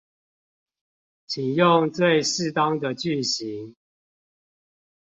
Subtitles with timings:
[1.27, 3.75] 請用最適當的句型